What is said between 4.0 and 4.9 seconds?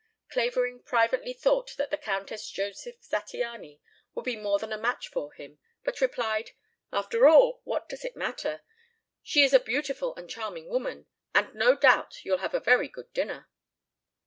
would be more than a